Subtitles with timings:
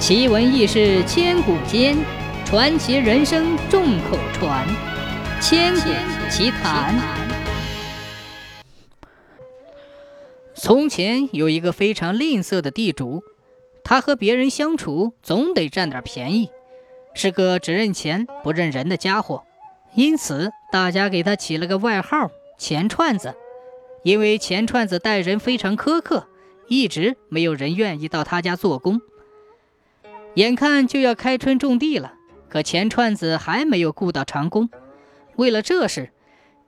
[0.00, 1.94] 奇闻异事千古间，
[2.46, 4.66] 传奇人生众口传。
[5.42, 5.90] 千古
[6.30, 6.98] 奇谈。
[10.54, 13.22] 从前有一个非常吝啬的地主，
[13.84, 16.48] 他和别人相处总得占点便宜，
[17.12, 19.44] 是个只认钱不认人的家伙。
[19.94, 23.34] 因此，大家给他起了个外号“钱串子”，
[24.02, 26.26] 因为钱串子待人非常苛刻，
[26.68, 29.02] 一直没有人愿意到他家做工。
[30.34, 32.14] 眼看就要开春种地了，
[32.48, 34.70] 可钱串子还没有雇到长工。
[35.36, 36.10] 为了这事，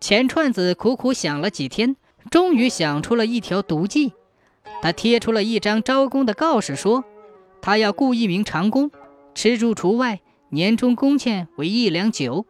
[0.00, 1.96] 钱串子苦苦想了几天，
[2.30, 4.12] 终于想出了一条毒计。
[4.80, 7.04] 他贴出了一张招工的告示，说
[7.60, 8.90] 他要雇一名长工，
[9.34, 12.46] 吃住除外，年终工钱为一两酒。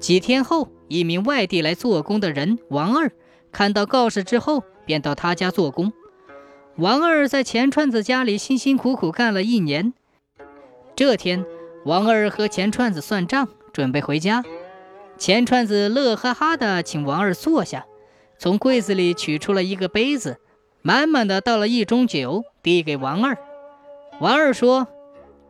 [0.00, 3.12] 几天后，一名外地来做工的人王二
[3.52, 5.92] 看到告示之后，便到他家做工。
[6.76, 9.92] 王二在钱串子家里辛辛苦苦干了一年。
[10.98, 11.46] 这天，
[11.84, 14.42] 王二和钱串子算账，准备回家。
[15.16, 17.86] 钱串子乐哈哈地请王二坐下，
[18.36, 20.40] 从柜子里取出了一个杯子，
[20.82, 23.38] 满满的倒了一盅酒，递给王二。
[24.18, 24.88] 王二说：“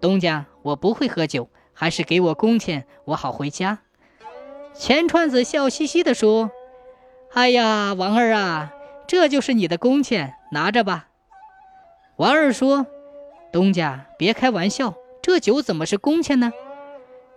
[0.03, 3.79] 东家，我不会喝酒，还是给我工钱，我好回家。”
[4.77, 6.51] 钱串子笑嘻嘻地说
[7.33, 8.75] ：“哎呀，王二啊，
[9.07, 11.09] 这就是你的工钱，拿着吧。”
[12.17, 12.87] 王二说
[13.51, 14.93] ：“东家，别开玩笑。”
[15.29, 16.55] 这酒怎么是工钱呢？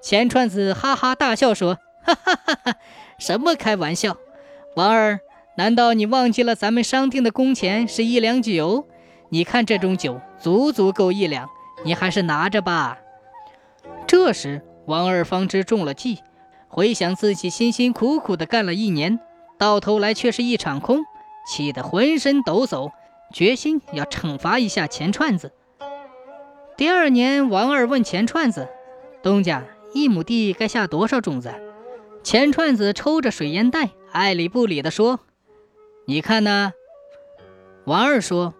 [0.01, 2.75] 钱串子哈哈大笑说：“哈哈哈哈，
[3.19, 4.15] 什么开玩笑？
[4.77, 5.19] 王二，
[5.57, 8.87] 难道你忘记了咱们商定的工钱是一两酒？
[9.27, 11.49] 你看这种酒足足够一两，
[11.83, 12.97] 你还是拿着吧。”
[14.07, 16.19] 这时，王二方知中了计，
[16.69, 19.19] 回想自己辛辛苦苦的干了一年，
[19.57, 21.01] 到头来却是一场空，
[21.45, 22.93] 气得浑身抖擞，
[23.33, 25.51] 决心要惩罚一下钱串子。
[26.81, 28.67] 第二年，王二问钱串子
[29.21, 31.53] ：“东家，一亩地该下多少种子？”
[32.25, 35.19] 钱串子抽着水烟袋，爱理不理地说
[36.05, 36.73] ：“你看呢？”
[37.85, 38.55] 王二说：“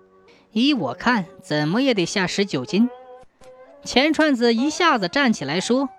[0.53, 2.91] 依我看，怎么也得下十九斤。”
[3.83, 5.89] 钱串子一下子站起来说：“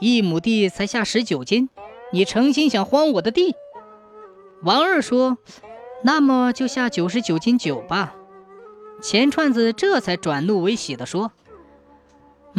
[0.00, 1.70] 一亩地才下十九斤，
[2.12, 3.54] 你诚心想荒我的地？”
[4.62, 5.38] 王二说
[6.04, 8.14] ：“那么就下九十九斤酒吧。”
[9.00, 11.30] 钱串子这才转怒为喜地说：“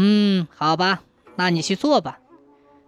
[0.02, 1.02] 嗯，好吧，
[1.36, 2.20] 那你去做吧。”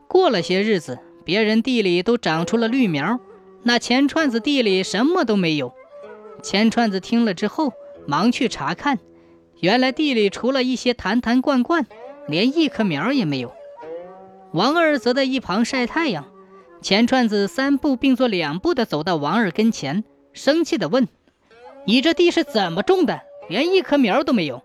[0.07, 3.19] 过了些日子，别人地里都长出了绿苗，
[3.63, 5.73] 那钱串子地里什么都没有。
[6.41, 7.73] 钱串子听了之后，
[8.07, 8.97] 忙去查看，
[9.59, 11.85] 原来地里除了一些坛坛罐罐，
[12.29, 13.53] 连一棵苗也没有。
[14.53, 16.25] 王二则在一旁晒太阳。
[16.81, 21.09] 钱串子三步并作两步的走到王二跟前，生气的问
[21.85, 24.63] ：“你这地是怎么种的？”连一棵苗都没有。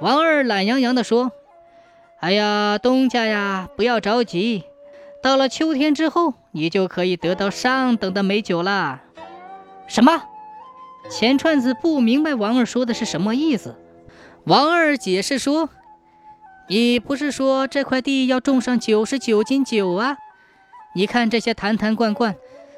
[0.00, 1.32] 王二懒洋洋地说
[2.20, 4.64] ：“哎呀，东家呀，不要着急，
[5.22, 9.02] 到了秋天之后，你就可以得到上等的美酒啦。”
[9.88, 10.22] 什么？
[11.10, 13.74] 钱串子不明白王二说的是什么意思。
[14.44, 15.68] 王二解释说
[16.68, 20.16] ：“你不是说这块地要种上九十九斤酒啊？
[20.94, 22.36] 你看这些坛坛罐罐，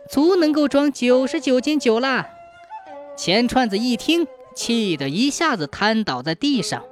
[0.09, 2.29] 足能够装九十九斤酒啦。”
[3.17, 4.27] 钱串子一听。
[4.53, 6.83] 气得一下子瘫倒在地上。